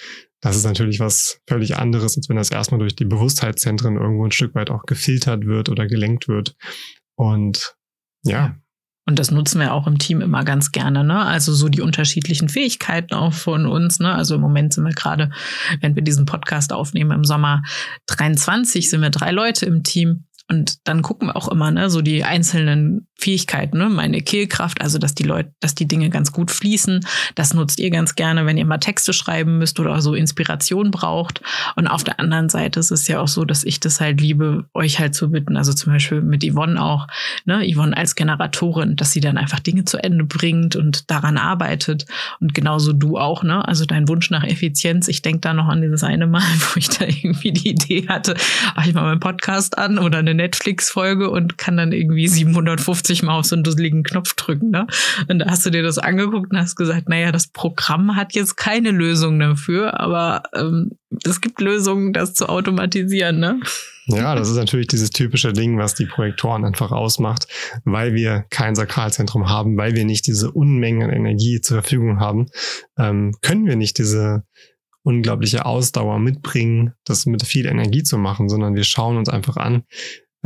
das 0.41 0.57
ist 0.57 0.65
natürlich 0.65 1.01
was 1.01 1.41
völlig 1.49 1.77
anderes, 1.77 2.17
als 2.17 2.29
wenn 2.29 2.37
das 2.37 2.51
erstmal 2.51 2.79
durch 2.79 2.95
die 2.95 3.07
Bewusstheitszentren 3.07 3.97
irgendwo 3.97 4.27
ein 4.27 4.33
Stück 4.33 4.55
weit 4.55 4.71
auch 4.71 4.83
gefiltert 4.83 5.47
wird 5.47 5.71
oder 5.71 5.87
gelenkt 5.87 6.29
wird. 6.29 6.55
Und 7.15 7.77
ja. 8.25 8.57
Und 9.09 9.21
das 9.21 9.31
nutzen 9.31 9.61
wir 9.61 9.73
auch 9.73 9.87
im 9.87 9.99
Team 9.99 10.21
immer 10.21 10.43
ganz 10.43 10.73
gerne, 10.73 11.05
ne? 11.05 11.25
Also 11.25 11.55
so 11.55 11.69
die 11.69 11.81
unterschiedlichen 11.81 12.49
Fähigkeiten 12.49 13.15
auch 13.15 13.33
von 13.33 13.67
uns, 13.67 14.01
ne? 14.01 14.13
Also 14.13 14.35
im 14.35 14.41
Moment 14.41 14.75
sind 14.75 14.85
wir 14.85 14.95
gerade, 14.95 15.31
wenn 15.81 15.95
wir 15.95 16.03
diesen 16.03 16.27
Podcast 16.27 16.73
aufnehmen, 16.73 17.13
im 17.13 17.25
Sommer 17.25 17.63
23 18.07 18.91
sind 18.91 19.03
wir 19.03 19.11
drei 19.11 19.31
Leute 19.31 19.65
im 19.65 19.85
Team. 19.85 20.25
Und 20.49 20.87
dann 20.87 21.03
gucken 21.03 21.29
wir 21.29 21.37
auch 21.37 21.49
immer, 21.49 21.73
ne, 21.73 21.91
so 21.91 22.03
die 22.03 22.23
einzelnen 22.23 23.09
Fähigkeiten, 23.19 23.79
ne, 23.79 23.89
meine 23.89 24.23
Kehlkraft, 24.23 24.81
also 24.81 24.99
dass 24.99 25.15
die 25.15 25.25
Leute, 25.25 25.53
dass 25.59 25.75
die 25.75 25.89
Dinge 25.89 26.09
ganz 26.09 26.31
gut 26.31 26.53
fließen. 26.53 27.05
Das 27.35 27.53
nutzt 27.53 27.81
ihr 27.81 27.91
ganz 27.91 28.15
gerne, 28.15 28.47
wenn 28.47 28.57
ihr 28.57 28.65
mal 28.65 28.79
Texte 28.79 29.13
schreiben 29.13 29.59
müsst 29.59 29.81
oder 29.81 30.01
so 30.01 30.15
Inspiration 30.15 30.93
braucht. 30.93 31.41
Und 31.75 31.89
auf 31.89 32.05
der 32.05 32.21
anderen 32.21 32.49
Seite 32.49 32.79
ist 32.79 32.93
es 32.93 33.09
ja 33.09 33.21
auch 33.21 33.29
so, 33.29 33.45
dass 33.45 33.65
ich 33.65 33.81
das 33.81 34.01
halt 34.01 34.21
liebe, 34.21 34.67
euch 34.73 35.01
halt 35.01 35.17
zu 35.17 35.31
bitten. 35.31 35.57
Also 35.57 35.73
zum 35.73 35.93
Beispiel 35.93 36.21
mit 36.21 36.45
Yvonne 36.45 36.81
auch, 36.81 37.09
ne, 37.45 37.67
Yvonne 37.69 37.97
als 37.97 38.15
Generatorin, 38.15 38.95
dass 38.95 39.11
sie 39.11 39.21
dann 39.21 39.39
einfach 39.39 39.59
Dinge 39.59 39.85
zu 39.85 39.99
Ende 39.99 40.25
bringt 40.25 40.77
und 40.77 41.11
daran 41.11 41.39
arbeitet. 41.39 42.07
Und 42.39 42.55
genauso 42.55 42.93
du 42.93 43.19
auch, 43.19 43.43
ne? 43.43 43.67
Also 43.67 43.85
dein 43.85 44.09
Wunsch 44.09 44.31
nach 44.31 44.45
Effizienz. 44.45 45.09
Ich 45.09 45.23
denke 45.23 45.41
da 45.41 45.55
noch 45.55 45.67
an 45.67 45.83
dieses 45.83 46.05
eine 46.05 46.29
Mal, 46.29 46.43
wo 46.59 46.79
ich 46.79 46.89
da 46.89 47.05
irgendwie 47.05 47.53
die 47.53 47.71
Idee 47.71 48.07
hatte, 48.07 48.37
ach, 48.77 48.87
ich 48.87 48.95
mal 48.95 49.03
meinen 49.03 49.21
Podcast 49.21 49.77
an 49.77 49.99
oder 49.99 50.19
eine 50.19 50.36
Netflix-Folge 50.37 51.31
und 51.31 51.59
kann 51.59 51.77
dann 51.77 51.93
irgendwie 51.93 52.29
750 52.29 53.23
Mal 53.23 53.39
auf 53.39 53.47
so 53.47 53.57
einen 53.57 53.65
dusseligen 53.65 54.03
Knopf 54.03 54.35
drücken. 54.35 54.71
Ne? 54.71 54.87
Und 55.29 55.41
da 55.41 55.47
hast 55.47 55.67
du 55.67 55.71
dir 55.71 55.83
das 55.83 55.99
angeguckt 55.99 56.53
und 56.53 56.59
hast 56.59 56.77
gesagt, 56.77 57.09
naja, 57.09 57.33
das 57.33 57.49
Programm 57.49 58.17
hat 58.17 58.35
jetzt 58.35 58.57
keine 58.57 58.91
Lösung 58.91 59.39
dafür, 59.39 59.99
aber 60.01 60.45
ähm, 60.55 60.93
es 61.25 61.41
gibt 61.41 61.61
Lösungen, 61.61 62.13
das 62.13 62.35
zu 62.35 62.49
automatisieren. 62.49 63.39
Ne? 63.39 63.61
Ja, 64.07 64.37
das 64.37 64.49
ist 64.49 64.57
natürlich 64.57 64.87
dieses 64.87 65.11
typische 65.11 65.53
Ding, 65.53 65.79
was 65.79 65.95
die 65.95 66.07
Projektoren 66.07 66.65
einfach 66.65 66.93
ausmacht, 66.93 67.49
weil 67.85 68.15
wir 68.15 68.45
kein 68.51 68.77
Sakralzentrum 68.77 69.49
haben, 69.49 69.77
weil 69.77 69.97
wir 69.97 70.05
nicht 70.05 70.27
diese 70.29 70.53
Unmengen 70.53 71.03
an 71.03 71.11
Energie 71.11 71.61
zur 71.61 71.83
Verfügung 71.83 72.21
haben, 72.21 72.47
ähm, 72.99 73.35
können 73.43 73.67
wir 73.67 73.75
nicht 73.75 73.99
diese 73.99 74.45
unglaubliche 75.03 75.67
Ausdauer 75.67 76.19
mitbringen, 76.19 76.93
das 77.05 77.27
mit 77.27 77.45
viel 77.45 77.67
Energie 77.67 78.03
zu 78.03 78.19
machen, 78.19 78.49
sondern 78.49 78.75
wir 78.75 78.85
schauen 78.85 79.17
uns 79.17 79.29
einfach 79.29 79.57
an, 79.57 79.85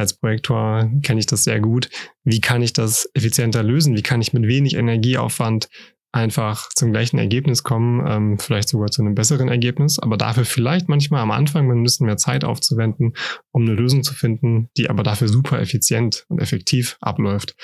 als 0.00 0.14
Projektor 0.14 0.90
kenne 1.02 1.20
ich 1.20 1.26
das 1.26 1.44
sehr 1.44 1.60
gut. 1.60 1.88
Wie 2.24 2.40
kann 2.40 2.62
ich 2.62 2.72
das 2.72 3.08
effizienter 3.14 3.62
lösen? 3.62 3.96
Wie 3.96 4.02
kann 4.02 4.20
ich 4.20 4.32
mit 4.32 4.46
wenig 4.46 4.74
Energieaufwand 4.74 5.68
einfach 6.12 6.68
zum 6.74 6.92
gleichen 6.92 7.18
Ergebnis 7.18 7.62
kommen, 7.62 8.04
ähm, 8.06 8.38
vielleicht 8.38 8.68
sogar 8.68 8.88
zu 8.88 9.02
einem 9.02 9.14
besseren 9.14 9.48
Ergebnis, 9.48 9.98
aber 9.98 10.16
dafür 10.16 10.44
vielleicht 10.44 10.88
manchmal 10.88 11.22
am 11.22 11.30
Anfang 11.30 11.70
ein 11.70 11.82
bisschen 11.82 12.06
mehr 12.06 12.16
Zeit 12.16 12.44
aufzuwenden, 12.44 13.14
um 13.52 13.62
eine 13.62 13.74
Lösung 13.74 14.02
zu 14.02 14.14
finden, 14.14 14.68
die 14.76 14.90
aber 14.90 15.02
dafür 15.02 15.28
super 15.28 15.60
effizient 15.60 16.24
und 16.28 16.40
effektiv 16.40 16.96
abläuft. 17.00 17.54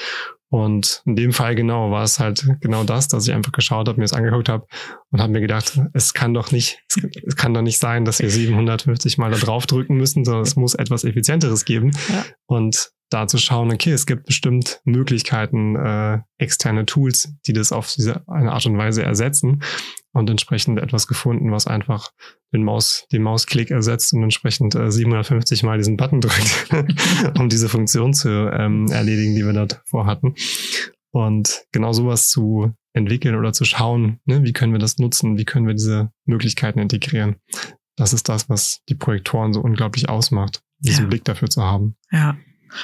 Und 0.49 1.03
in 1.07 1.17
dem 1.17 1.33
Fall 1.33 1.57
genau 1.57 1.91
war 1.91 2.05
es 2.05 2.21
halt 2.21 2.47
genau 2.61 2.85
das, 2.85 3.09
dass 3.09 3.26
ich 3.26 3.35
einfach 3.35 3.50
geschaut 3.50 3.88
habe, 3.88 3.99
mir 3.99 4.05
das 4.05 4.12
angeguckt 4.12 4.49
habe 4.49 4.67
und 5.11 5.21
habe 5.21 5.33
mir 5.33 5.41
gedacht, 5.41 5.81
es 5.93 6.15
kann 6.15 6.35
doch 6.35 6.53
nicht, 6.53 6.79
es, 7.26 7.35
kann 7.35 7.53
doch 7.53 7.62
nicht 7.62 7.79
sein, 7.79 8.05
dass 8.05 8.21
wir 8.21 8.31
750 8.31 9.19
Mal 9.19 9.33
da 9.33 9.38
drauf 9.38 9.67
drücken 9.67 9.97
müssen, 9.97 10.25
sondern 10.25 10.45
es 10.45 10.55
muss 10.55 10.75
etwas 10.75 11.03
effizienteres 11.03 11.65
geben. 11.65 11.91
Ja. 12.09 12.25
Und 12.47 12.93
da 13.10 13.26
zu 13.26 13.38
schauen, 13.38 13.72
okay, 13.72 13.92
es 13.92 14.06
gibt 14.06 14.26
bestimmt 14.26 14.80
Möglichkeiten, 14.84 15.76
äh, 15.76 16.20
externe 16.38 16.86
Tools, 16.86 17.34
die 17.46 17.52
das 17.52 17.72
auf 17.72 17.92
diese 17.92 18.26
eine 18.28 18.52
Art 18.52 18.66
und 18.66 18.78
Weise 18.78 19.02
ersetzen. 19.02 19.62
und 20.12 20.30
entsprechend 20.30 20.78
etwas 20.78 21.06
gefunden, 21.06 21.52
was 21.52 21.66
einfach 21.66 22.10
den 22.50 22.64
Maus, 22.64 23.06
den 23.12 23.22
Mausklick 23.22 23.70
ersetzt 23.70 24.14
und 24.14 24.22
entsprechend 24.22 24.75
äh, 24.75 24.90
750 24.90 25.62
mal 25.62 25.76
diesen 25.76 25.98
Button 25.98 26.22
drückt, 26.22 26.70
um 27.38 27.50
diese 27.50 27.68
Funktion 27.68 28.14
zu 28.14 28.30
ähm, 28.30 28.86
erledigen, 28.86 29.34
die 29.34 29.44
wir 29.44 29.52
dort 29.52 29.82
vorhatten. 29.84 30.34
Und 31.10 31.64
genau 31.70 31.92
sowas 31.92 32.30
zu 32.30 32.72
entwickeln 32.94 33.36
oder 33.36 33.52
zu 33.52 33.64
schauen, 33.64 34.20
ne, 34.25 34.42
wie 34.42 34.54
können 34.54 34.72
wir 34.72 34.78
das 34.78 34.96
nutzen, 34.96 35.36
wie 35.36 35.44
können 35.44 35.66
wir 35.66 35.75
diese 35.75 36.10
Möglichkeiten 36.25 36.78
integrieren. 36.78 37.36
Das 37.96 38.12
ist 38.12 38.28
das, 38.28 38.48
was 38.48 38.80
die 38.88 38.94
Projektoren 38.94 39.52
so 39.52 39.60
unglaublich 39.60 40.08
ausmacht, 40.08 40.62
diesen 40.78 41.04
ja. 41.04 41.08
Blick 41.08 41.25
dafür 41.25 41.48
zu 41.48 41.62
haben. 41.62 41.96
Ja. 42.10 42.38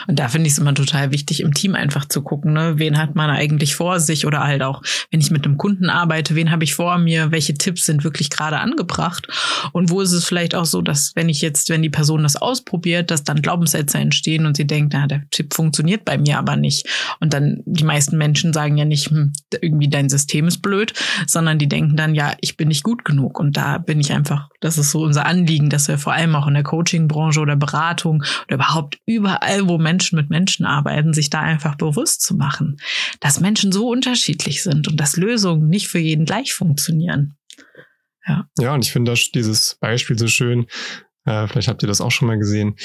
Und 0.07 0.19
da 0.19 0.29
finde 0.29 0.47
ich 0.47 0.55
es 0.55 0.59
immer 0.59 0.75
total 0.75 1.13
wichtig, 1.13 1.41
im 1.41 1.55
Team 1.55 1.75
einfach 1.75 2.07
zu 2.07 2.23
gucken, 2.23 2.53
ne? 2.53 2.75
wen 2.77 2.99
hat 2.99 3.15
man 3.15 3.31
eigentlich 3.31 3.75
vor 3.75 4.01
sich 4.01 4.27
oder 4.27 4.41
halt 4.41 4.63
auch, 4.63 4.83
wenn 5.11 5.21
ich 5.21 5.31
mit 5.31 5.45
einem 5.45 5.57
Kunden 5.57 5.91
arbeite, 5.91 6.35
wen 6.35 6.51
habe 6.51 6.65
ich 6.65 6.75
vor 6.75 6.99
mir, 6.99 7.31
welche 7.31 7.55
Tipps 7.55 7.85
sind 7.85 8.05
wirklich 8.05 8.31
gerade 8.31 8.59
angebracht 8.59 9.29
und 9.73 9.91
wo 9.91 10.01
ist 10.01 10.13
es 10.13 10.25
vielleicht 10.25 10.55
auch 10.55 10.65
so, 10.65 10.83
dass 10.83 11.13
wenn 11.15 11.29
ich 11.29 11.41
jetzt, 11.41 11.69
wenn 11.69 11.83
die 11.83 11.91
Person 11.91 12.23
das 12.23 12.37
ausprobiert, 12.37 13.11
dass 13.11 13.25
dann 13.25 13.43
Glaubenssätze 13.43 13.99
entstehen 13.99 14.47
und 14.47 14.57
sie 14.57 14.67
denkt, 14.67 14.93
na, 14.95 15.07
der 15.07 15.23
Tipp 15.31 15.55
funktioniert 15.55 16.05
bei 16.05 16.19
mir 16.19 16.39
aber 16.39 16.57
nicht. 16.57 16.87
Und 17.21 17.33
dann 17.33 17.63
die 17.65 17.85
meisten 17.85 18.17
Menschen 18.17 18.53
sagen 18.53 18.77
ja 18.77 18.85
nicht, 18.85 19.11
hm, 19.11 19.33
irgendwie 19.61 19.89
dein 19.89 20.09
System 20.09 20.49
ist 20.49 20.63
blöd, 20.63 20.93
sondern 21.27 21.59
die 21.59 21.69
denken 21.69 21.97
dann, 21.97 22.15
ja, 22.15 22.35
ich 22.41 22.57
bin 22.57 22.69
nicht 22.69 22.83
gut 22.83 23.05
genug. 23.05 23.39
Und 23.39 23.57
da 23.57 23.79
bin 23.79 24.01
ich 24.01 24.13
einfach, 24.13 24.49
das 24.61 24.79
ist 24.79 24.91
so 24.91 25.03
unser 25.03 25.27
Anliegen, 25.27 25.71
dass 25.71 25.89
wir 25.89 25.99
vor 25.99 26.13
allem 26.13 26.35
auch 26.35 26.47
in 26.47 26.55
der 26.55 26.63
Coaching-Branche 26.63 27.41
oder 27.41 27.57
Beratung 27.57 28.23
oder 28.47 28.57
überhaupt 28.57 28.99
überall, 29.07 29.69
wo 29.69 29.72
Menschen 29.79 30.17
mit 30.17 30.31
Menschen 30.31 30.65
arbeiten, 30.65 31.13
sich 31.13 31.31
da 31.31 31.41
einfach 31.41 31.77
bewusst 31.77 32.23
zu 32.23 32.35
machen, 32.35 32.79
dass 33.21 33.41
Menschen 33.41 33.73
so 33.73 33.89
unterschiedlich 33.89 34.63
sind 34.63 34.89
und 34.89 34.99
dass 34.99 35.17
Lösungen 35.17 35.69
nicht 35.69 35.89
für 35.89 35.99
jeden 35.99 36.25
gleich 36.25 36.55
funktionieren. 36.55 37.37
Ja, 38.27 38.49
ja 38.59 38.75
und 38.75 38.85
ich 38.85 38.93
finde 38.93 39.15
dieses 39.35 39.77
Beispiel 39.81 40.19
so 40.19 40.29
schön. 40.29 40.67
Äh, 41.25 41.47
vielleicht 41.49 41.69
habt 41.69 41.83
ihr 41.83 41.89
das 41.89 42.01
auch 42.01 42.11
schon 42.11 42.29
mal 42.29 42.39
gesehen, 42.39 42.77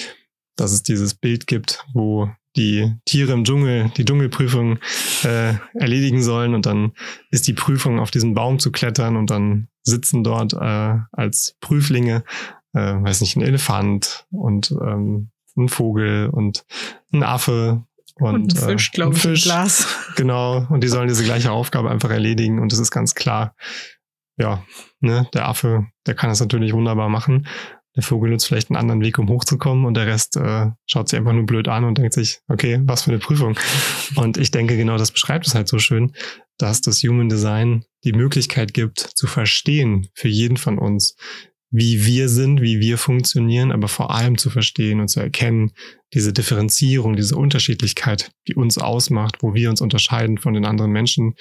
dass 0.56 0.72
es 0.72 0.84
dieses 0.84 1.14
Bild 1.14 1.48
gibt, 1.48 1.86
wo 1.94 2.30
die 2.56 2.96
Tiere 3.06 3.34
im 3.34 3.44
Dschungel 3.44 3.92
die 3.96 4.04
Dschungelprüfung 4.04 4.80
äh, 5.24 5.54
erledigen 5.76 6.24
sollen 6.24 6.56
und 6.56 6.66
dann 6.66 6.94
ist 7.30 7.48
die 7.48 7.54
Prüfung 7.54 8.00
auf 8.00 8.12
diesen 8.12 8.34
Baum 8.34 8.60
zu 8.60 8.72
klettern 8.72 9.16
und 9.16 9.30
dann 9.30 9.70
sitzen 9.84 10.24
dort 10.24 10.54
äh, 10.54 10.98
als 11.12 11.56
Prüflinge, 11.62 12.24
äh, 12.74 12.80
weiß 12.80 13.22
nicht, 13.22 13.36
ein 13.38 13.44
Elefant 13.44 14.26
und 14.32 14.72
ähm, 14.72 15.30
ein 15.58 15.70
Vogel 15.70 16.30
und 16.30 16.66
ein 17.12 17.24
Affe 17.24 17.84
und, 18.16 18.36
und 18.36 18.58
ein 18.58 18.70
Fisch, 18.70 18.90
äh, 18.90 18.96
glaube 18.96 19.16
ich, 19.16 19.22
Fisch, 19.22 19.44
Glas. 19.44 19.88
Genau, 20.16 20.66
und 20.70 20.84
die 20.84 20.88
sollen 20.88 21.08
diese 21.08 21.24
gleiche 21.24 21.52
Aufgabe 21.52 21.90
einfach 21.90 22.10
erledigen 22.10 22.60
und 22.60 22.74
es 22.74 22.80
ist 22.80 22.92
ganz 22.92 23.16
klar, 23.16 23.56
ja, 24.38 24.64
ne, 25.00 25.28
der 25.34 25.48
Affe, 25.48 25.88
der 26.06 26.16
kann 26.16 26.30
das 26.30 26.40
natürlich 26.40 26.74
wunderbar 26.74 27.10
machen. 27.10 27.48
Der 27.96 28.04
Vogel 28.04 28.30
nutzt 28.30 28.48
vielleicht 28.48 28.70
einen 28.70 28.78
anderen 28.78 29.02
Weg, 29.02 29.18
um 29.18 29.28
hochzukommen 29.28 29.86
und 29.86 29.96
der 29.96 30.06
Rest 30.06 30.38
äh, 30.38 30.68
schaut 30.86 31.10
sich 31.10 31.18
einfach 31.18 31.34
nur 31.34 31.48
blöd 31.48 31.68
an 31.68 31.84
und 31.84 31.98
denkt 31.98 32.14
sich, 32.14 32.42
okay, 32.48 32.80
was 32.84 33.04
für 33.04 33.10
eine 33.10 33.20
Prüfung. 33.20 33.58
Und 34.16 34.38
ich 34.38 34.52
denke, 34.52 34.78
genau 34.78 34.98
das 34.98 35.12
beschreibt 35.12 35.48
es 35.48 35.56
halt 35.56 35.68
so 35.68 35.80
schön, 35.80 36.14
dass 36.60 36.82
das 36.82 37.02
Human 37.02 37.28
Design 37.28 37.86
die 38.04 38.14
Möglichkeit 38.14 38.76
gibt, 38.76 39.00
zu 39.00 39.26
verstehen 39.26 40.10
für 40.14 40.28
jeden 40.28 40.58
von 40.58 40.78
uns, 40.78 41.16
wie 41.70 42.06
wir 42.06 42.30
sind, 42.30 42.62
wie 42.62 42.80
wir 42.80 42.98
funktionieren, 42.98 43.72
aber 43.72 43.88
vor 43.88 44.14
allem 44.14 44.38
zu 44.38 44.50
verstehen 44.50 45.02
und 45.02 45.10
zu 45.10 45.20
erkennen, 45.20 45.72
diese 46.14 46.32
Differenzierung, 46.32 47.16
diese 47.16 47.36
Unterschiedlichkeit, 47.36 48.32
die 48.48 48.56
uns 48.56 48.78
ausmacht, 48.78 49.38
wo 49.42 49.54
wir 49.54 49.70
uns 49.70 49.82
unterscheiden 49.82 50.38
von 50.38 50.54
den 50.54 50.66
anderen 50.66 50.92
Menschen 50.92 51.36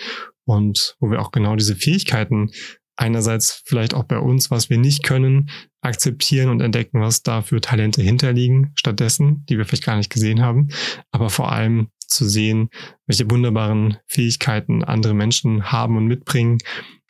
und 0.44 0.96
wo 0.98 1.10
wir 1.10 1.20
auch 1.20 1.30
genau 1.30 1.54
diese 1.54 1.76
Fähigkeiten 1.76 2.50
einerseits 2.96 3.62
vielleicht 3.66 3.94
auch 3.94 4.04
bei 4.04 4.18
uns, 4.18 4.50
was 4.50 4.70
wir 4.70 4.78
nicht 4.78 5.04
können, 5.04 5.50
akzeptieren 5.82 6.48
und 6.48 6.60
entdecken, 6.60 7.00
was 7.00 7.22
da 7.22 7.42
für 7.42 7.60
Talente 7.60 8.02
hinterliegen, 8.02 8.72
stattdessen, 8.74 9.44
die 9.48 9.58
wir 9.58 9.66
vielleicht 9.66 9.84
gar 9.84 9.96
nicht 9.96 10.10
gesehen 10.10 10.40
haben, 10.42 10.68
aber 11.10 11.30
vor 11.30 11.52
allem 11.52 11.88
zu 11.98 12.26
sehen, 12.28 12.70
welche 13.06 13.30
wunderbaren 13.30 13.98
Fähigkeiten 14.06 14.82
andere 14.82 15.14
Menschen 15.14 15.70
haben 15.70 15.96
und 15.96 16.06
mitbringen 16.06 16.58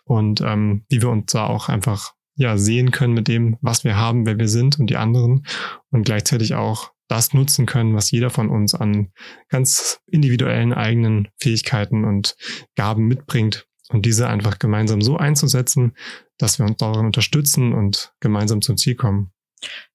und 0.04 0.40
ähm, 0.40 0.84
wie 0.88 1.00
wir 1.02 1.10
uns 1.10 1.32
da 1.32 1.46
auch 1.46 1.68
einfach 1.68 2.15
ja 2.36 2.56
sehen 2.56 2.90
können 2.90 3.14
mit 3.14 3.28
dem, 3.28 3.56
was 3.60 3.84
wir 3.84 3.96
haben, 3.96 4.26
wer 4.26 4.38
wir 4.38 4.48
sind 4.48 4.78
und 4.78 4.88
die 4.88 4.96
anderen 4.96 5.46
und 5.90 6.04
gleichzeitig 6.04 6.54
auch 6.54 6.92
das 7.08 7.34
nutzen 7.34 7.66
können, 7.66 7.94
was 7.94 8.10
jeder 8.10 8.30
von 8.30 8.50
uns 8.50 8.74
an 8.74 9.12
ganz 9.48 10.00
individuellen 10.06 10.72
eigenen 10.72 11.28
Fähigkeiten 11.38 12.04
und 12.04 12.36
Gaben 12.74 13.06
mitbringt 13.06 13.66
und 13.88 14.04
diese 14.06 14.28
einfach 14.28 14.58
gemeinsam 14.58 15.00
so 15.00 15.16
einzusetzen, 15.16 15.96
dass 16.38 16.58
wir 16.58 16.66
uns 16.66 16.76
darin 16.78 17.06
unterstützen 17.06 17.72
und 17.72 18.12
gemeinsam 18.20 18.60
zum 18.60 18.76
Ziel 18.76 18.96
kommen. 18.96 19.32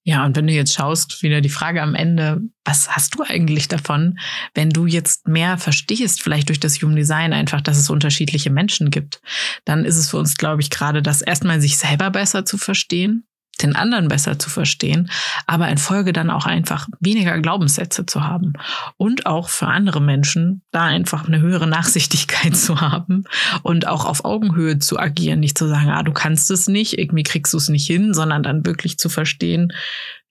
Ja, 0.03 0.25
und 0.25 0.35
wenn 0.35 0.47
du 0.47 0.53
jetzt 0.53 0.73
schaust, 0.73 1.21
wieder 1.21 1.41
die 1.41 1.49
Frage 1.49 1.81
am 1.81 1.93
Ende, 1.93 2.41
was 2.65 2.89
hast 2.89 3.15
du 3.15 3.23
eigentlich 3.23 3.67
davon, 3.67 4.17
wenn 4.55 4.71
du 4.71 4.87
jetzt 4.87 5.27
mehr 5.27 5.59
verstehst, 5.59 6.23
vielleicht 6.23 6.49
durch 6.49 6.59
das 6.59 6.81
Human 6.81 6.95
Design 6.95 7.33
einfach, 7.33 7.61
dass 7.61 7.77
es 7.77 7.89
unterschiedliche 7.89 8.49
Menschen 8.49 8.89
gibt, 8.89 9.21
dann 9.63 9.85
ist 9.85 9.97
es 9.97 10.09
für 10.09 10.17
uns, 10.17 10.37
glaube 10.37 10.61
ich, 10.61 10.71
gerade 10.71 11.03
das 11.03 11.21
erstmal 11.21 11.61
sich 11.61 11.77
selber 11.77 12.09
besser 12.09 12.45
zu 12.45 12.57
verstehen, 12.57 13.27
den 13.63 13.75
anderen 13.75 14.07
besser 14.07 14.39
zu 14.39 14.49
verstehen, 14.49 15.09
aber 15.47 15.67
in 15.69 15.77
Folge 15.77 16.13
dann 16.13 16.29
auch 16.29 16.45
einfach 16.45 16.87
weniger 16.99 17.39
Glaubenssätze 17.39 18.05
zu 18.05 18.23
haben 18.23 18.53
und 18.97 19.25
auch 19.25 19.49
für 19.49 19.67
andere 19.67 20.01
Menschen 20.01 20.61
da 20.71 20.83
einfach 20.83 21.27
eine 21.27 21.39
höhere 21.39 21.67
Nachsichtigkeit 21.67 22.55
zu 22.57 22.81
haben 22.81 23.23
und 23.63 23.87
auch 23.87 24.05
auf 24.05 24.25
Augenhöhe 24.25 24.79
zu 24.79 24.99
agieren, 24.99 25.39
nicht 25.39 25.57
zu 25.57 25.67
sagen, 25.67 25.89
ah, 25.89 26.03
du 26.03 26.11
kannst 26.11 26.51
es 26.51 26.67
nicht, 26.67 26.97
irgendwie 26.97 27.23
kriegst 27.23 27.53
du 27.53 27.57
es 27.57 27.69
nicht 27.69 27.87
hin, 27.87 28.13
sondern 28.13 28.43
dann 28.43 28.65
wirklich 28.65 28.97
zu 28.97 29.09
verstehen, 29.09 29.71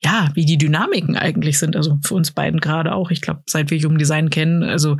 ja, 0.02 0.30
wie 0.34 0.46
die 0.46 0.56
Dynamiken 0.56 1.16
eigentlich 1.16 1.58
sind. 1.58 1.76
Also 1.76 1.99
für 2.02 2.14
uns 2.14 2.30
beiden 2.30 2.60
gerade 2.60 2.94
auch. 2.94 3.10
Ich 3.10 3.20
glaube, 3.20 3.42
seit 3.46 3.70
wir 3.70 3.78
Human 3.78 3.99
Design 3.99 4.30
kennen, 4.30 4.62
also 4.62 4.96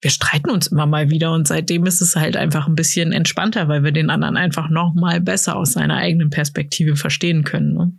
wir 0.00 0.10
streiten 0.10 0.50
uns 0.50 0.68
immer 0.68 0.86
mal 0.86 1.10
wieder 1.10 1.32
und 1.32 1.48
seitdem 1.48 1.84
ist 1.86 2.00
es 2.00 2.14
halt 2.14 2.36
einfach 2.36 2.68
ein 2.68 2.74
bisschen 2.74 3.12
entspannter, 3.12 3.68
weil 3.68 3.82
wir 3.82 3.92
den 3.92 4.10
anderen 4.10 4.36
einfach 4.36 4.68
noch 4.68 4.94
mal 4.94 5.20
besser 5.20 5.56
aus 5.56 5.72
seiner 5.72 5.96
eigenen 5.96 6.30
Perspektive 6.30 6.96
verstehen 6.96 7.42
können. 7.44 7.74
Ne? 7.74 7.92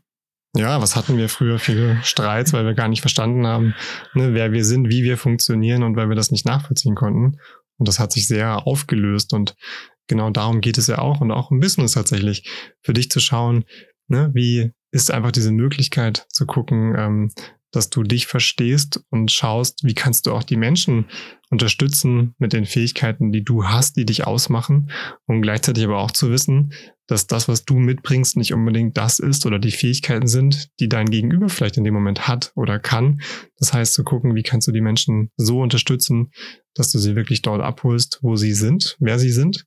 Ja, 0.56 0.82
was 0.82 0.96
hatten 0.96 1.18
wir 1.18 1.29
früher 1.29 1.60
viele 1.60 2.00
Streits, 2.03 2.53
weil 2.53 2.65
wir 2.65 2.74
gar 2.74 2.88
nicht 2.88 3.01
verstanden 3.01 3.46
haben, 3.46 3.75
ne, 4.13 4.34
wer 4.34 4.51
wir 4.51 4.65
sind, 4.65 4.89
wie 4.89 5.03
wir 5.03 5.18
funktionieren 5.18 5.84
und 5.84 5.96
weil 5.96 6.10
wir 6.10 6.15
das 6.15 6.32
nicht 6.32 6.46
nachvollziehen 6.46 6.96
konnten. 6.96 7.38
Und 7.77 7.88
das 7.88 8.00
hat 8.00 8.12
sich 8.12 8.27
sehr 8.27 8.65
aufgelöst 8.65 9.34
und 9.34 9.56
genau 10.08 10.32
darum 10.32 10.62
geht 10.62 10.77
es 10.77 10.88
ja 10.88 11.00
auch 11.00 11.22
und 11.22 11.32
auch 11.32 11.51
im 11.51 11.60
Business 11.60 11.94
tatsächlich, 11.94 12.50
für 12.82 12.94
dich 12.94 13.12
zu 13.12 13.20
schauen, 13.20 13.65
ne, 14.08 14.32
wie 14.34 14.72
ist 14.91 15.12
einfach 15.12 15.32
diese 15.32 15.51
Möglichkeit 15.51 16.25
zu 16.29 16.46
gucken, 16.46 16.96
ähm, 16.98 17.32
dass 17.71 17.89
du 17.89 18.03
dich 18.03 18.27
verstehst 18.27 19.03
und 19.09 19.31
schaust, 19.31 19.83
wie 19.83 19.93
kannst 19.93 20.25
du 20.25 20.33
auch 20.33 20.43
die 20.43 20.57
Menschen 20.57 21.05
unterstützen 21.49 22.35
mit 22.38 22.53
den 22.53 22.65
Fähigkeiten, 22.65 23.31
die 23.31 23.43
du 23.43 23.65
hast, 23.65 23.95
die 23.97 24.05
dich 24.05 24.25
ausmachen 24.25 24.91
und 25.25 25.41
gleichzeitig 25.41 25.83
aber 25.83 25.99
auch 25.99 26.11
zu 26.11 26.29
wissen, 26.31 26.73
dass 27.07 27.25
das, 27.25 27.47
was 27.47 27.65
du 27.65 27.75
mitbringst, 27.75 28.38
nicht 28.38 28.53
unbedingt 28.53 28.95
das 28.97 29.17
ist 29.17 29.45
oder 29.45 29.57
die 29.57 29.71
Fähigkeiten 29.71 30.27
sind, 30.27 30.69
die 30.79 30.88
dein 30.88 31.09
Gegenüber 31.09 31.49
vielleicht 31.49 31.77
in 31.77 31.83
dem 31.83 31.95
Moment 31.95 32.27
hat 32.27 32.51
oder 32.55 32.79
kann. 32.79 33.21
Das 33.57 33.73
heißt, 33.73 33.93
zu 33.93 34.03
gucken, 34.03 34.35
wie 34.35 34.43
kannst 34.43 34.67
du 34.67 34.71
die 34.71 34.81
Menschen 34.81 35.31
so 35.38 35.61
unterstützen, 35.61 36.31
dass 36.75 36.91
du 36.91 36.99
sie 36.99 37.15
wirklich 37.15 37.41
dort 37.41 37.61
abholst, 37.61 38.19
wo 38.21 38.35
sie 38.35 38.53
sind, 38.53 38.95
wer 38.99 39.17
sie 39.17 39.31
sind 39.31 39.65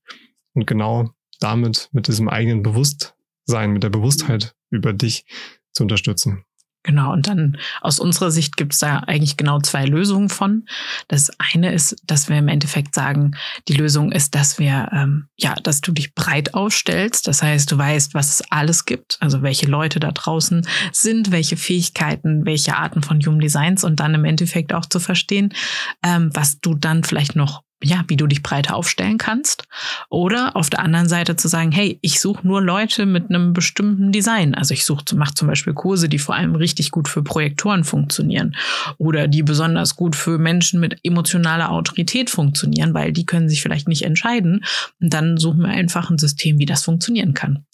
und 0.55 0.67
genau 0.67 1.11
damit 1.41 1.89
mit 1.93 2.07
diesem 2.07 2.29
eigenen 2.29 2.63
Bewusstsein, 2.63 3.73
mit 3.73 3.83
der 3.83 3.91
Bewusstheit 3.91 4.55
über 4.71 4.93
dich 4.93 5.25
zu 5.73 5.83
unterstützen. 5.83 6.45
Genau, 6.85 7.13
und 7.13 7.29
dann 7.29 7.59
aus 7.81 8.01
unserer 8.01 8.33
Sicht 8.33 8.57
gibt 8.57 8.73
es 8.73 8.81
da 8.81 8.99
eigentlich 8.99 9.37
genau 9.37 9.61
zwei 9.61 9.85
Lösungen 9.85 10.29
von. 10.29 10.67
Das 11.07 11.31
eine 11.39 11.73
ist, 11.73 11.97
dass 12.05 12.29
wir 12.29 12.37
im 12.39 12.49
Endeffekt 12.49 12.95
sagen, 12.95 13.37
die 13.69 13.75
Lösung 13.75 14.11
ist, 14.11 14.35
dass 14.35 14.59
wir, 14.59 14.89
ähm, 14.93 15.29
ja, 15.37 15.55
dass 15.63 15.81
du 15.81 15.93
dich 15.93 16.15
breit 16.15 16.55
aufstellst. 16.55 17.29
Das 17.29 17.41
heißt, 17.43 17.71
du 17.71 17.79
weißt, 17.79 18.15
was 18.15 18.31
es 18.31 18.51
alles 18.51 18.85
gibt, 18.85 19.17
also 19.21 19.43
welche 19.43 19.67
Leute 19.67 20.01
da 20.01 20.11
draußen 20.11 20.67
sind, 20.91 21.31
welche 21.31 21.57
Fähigkeiten, 21.57 22.45
welche 22.47 22.77
Arten 22.77 23.03
von 23.03 23.21
Human 23.21 23.41
Designs 23.41 23.85
und 23.85 24.01
dann 24.01 24.15
im 24.15 24.25
Endeffekt 24.25 24.73
auch 24.73 24.87
zu 24.87 24.99
verstehen, 24.99 25.55
ähm, 26.03 26.31
was 26.35 26.59
du 26.61 26.75
dann 26.75 27.05
vielleicht 27.05 27.37
noch 27.37 27.63
ja, 27.83 28.05
wie 28.09 28.17
du 28.17 28.27
dich 28.27 28.43
breiter 28.43 28.77
aufstellen 28.77 29.19
kannst. 29.19 29.65
Oder 30.09 30.57
auf 30.57 30.71
der 30.71 30.81
anderen 30.81 31.09
Seite 31.09 31.37
zu 31.37 31.49
sagen, 31.49 31.73
hey, 31.73 31.99
ich 32.03 32.21
suche 32.21 32.47
nur 32.47 32.63
Leute 32.63 33.07
mit 33.07 33.29
einem 33.29 33.53
bestimmten 33.53 34.13
Design. 34.13 34.55
Also 34.55 34.75
ich 34.75 34.85
suche, 34.85 35.05
mache 35.15 35.35
zum 35.35 35.49
Beispiel 35.49 35.75
Kurse, 35.75 36.09
die 36.09 36.19
vor 36.19 36.35
allem 36.35 36.55
richtig 36.55 36.91
gut 36.91 37.09
für 37.09 37.23
Projektoren 37.23 37.85
funktionieren 37.85 38.57
oder 38.99 39.29
die 39.29 39.43
besonders 39.43 39.97
gut 39.97 40.17
für 40.17 40.39
Menschen 40.39 40.81
mit 40.81 40.99
emotionaler 41.03 41.71
Autorität 41.71 42.31
funktionieren, 42.31 42.95
weil 42.95 43.13
die 43.13 43.27
können 43.27 43.49
sich 43.49 43.63
vielleicht 43.63 43.89
nicht 43.89 44.03
entscheiden. 44.03 44.65
Und 45.01 45.13
dann 45.13 45.37
suchen 45.37 45.61
wir 45.61 45.69
einfach 45.69 46.11
ein 46.11 46.19
System, 46.19 46.59
wie 46.59 46.67
das 46.67 46.85
funktionieren 46.85 47.35
kann. 47.35 47.65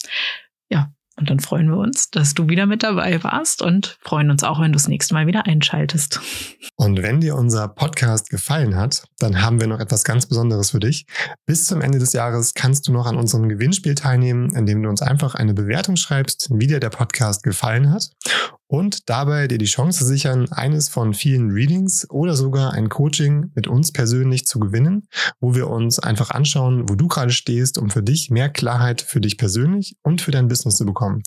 Ja, 0.69 0.91
Und 1.19 1.29
dann 1.29 1.39
freuen 1.39 1.69
wir 1.69 1.77
uns, 1.77 2.09
dass 2.09 2.33
du 2.33 2.47
wieder 2.47 2.65
mit 2.65 2.81
dabei 2.81 3.21
warst 3.23 3.61
und 3.61 3.97
freuen 4.01 4.31
uns 4.31 4.43
auch, 4.43 4.59
wenn 4.59 4.71
du 4.71 4.77
das 4.77 4.87
nächste 4.87 5.13
Mal 5.13 5.27
wieder 5.27 5.45
einschaltest. 5.45 6.21
Und 6.75 7.01
wenn 7.01 7.19
dir 7.19 7.35
unser 7.35 7.67
Podcast 7.67 8.29
gefallen 8.29 8.75
hat, 8.75 9.03
dann 9.19 9.41
haben 9.41 9.59
wir 9.59 9.67
noch 9.67 9.81
etwas 9.81 10.05
ganz 10.05 10.27
Besonderes 10.27 10.71
für 10.71 10.79
dich. 10.79 11.05
Bis 11.45 11.65
zum 11.65 11.81
Ende 11.81 11.99
des 11.99 12.13
Jahres 12.13 12.53
kannst 12.53 12.87
du 12.87 12.93
noch 12.93 13.05
an 13.05 13.17
unserem 13.17 13.49
Gewinnspiel 13.49 13.95
teilnehmen, 13.95 14.55
indem 14.55 14.81
du 14.81 14.89
uns 14.89 15.01
einfach 15.01 15.35
eine 15.35 15.53
Bewertung 15.53 15.97
schreibst, 15.97 16.49
wie 16.53 16.67
dir 16.67 16.79
der 16.79 16.89
Podcast 16.89 17.43
gefallen 17.43 17.91
hat 17.91 18.11
und 18.69 19.09
dabei 19.09 19.47
dir 19.47 19.57
die 19.57 19.65
Chance 19.65 20.05
sichern, 20.05 20.47
eines 20.51 20.89
von 20.89 21.13
vielen 21.15 21.49
Readings 21.49 22.07
oder 22.09 22.35
sogar 22.35 22.73
ein 22.73 22.87
Coaching 22.87 23.51
mit 23.55 23.67
uns 23.67 23.91
persönlich 23.91 24.45
zu 24.45 24.59
gewinnen, 24.59 25.07
wo 25.39 25.55
wir 25.55 25.69
uns 25.69 25.97
einfach 25.97 26.29
anschauen, 26.29 26.87
wo 26.87 26.93
du 26.93 27.07
gerade 27.07 27.31
stehst, 27.31 27.79
um 27.79 27.89
für 27.89 28.03
dich 28.03 28.29
mehr 28.29 28.49
Klarheit 28.49 29.01
für 29.01 29.21
dich 29.21 29.37
persönlich 29.37 29.95
und 30.03 30.21
für 30.21 30.31
dein 30.31 30.47
Business 30.47 30.77
zu 30.77 30.85
bekommen. 30.85 31.23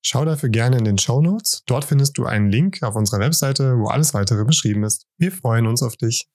Schau 0.00 0.24
dafür 0.24 0.48
gerne 0.48 0.78
in 0.78 0.84
den 0.84 0.98
Show 0.98 1.20
Notes. 1.20 1.62
Dort 1.66 1.84
findest 1.84 2.16
du 2.16 2.24
einen 2.24 2.50
Link 2.50 2.82
auf 2.82 2.96
unserer 2.96 3.20
Webseite, 3.20 3.76
wo 3.78 3.88
alles 3.88 4.14
weitere 4.14 4.44
beschrieben 4.44 4.82
ist. 4.82 5.04
Wir 5.18 5.32
freuen 5.32 5.66
uns 5.66 5.82
auf 5.82 5.96
dich. 5.96 6.26